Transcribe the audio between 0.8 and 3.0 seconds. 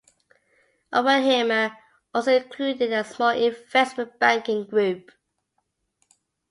Oppenheimer also included